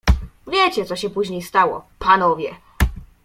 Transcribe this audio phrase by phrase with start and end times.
[0.47, 2.55] "Wiecie, co się później stało, panowie."